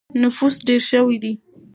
[0.21, 1.33] نفوس ډېر شوی دی.